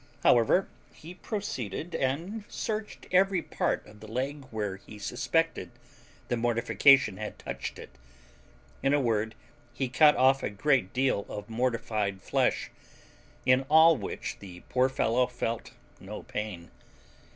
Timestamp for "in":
8.81-8.95, 13.45-13.61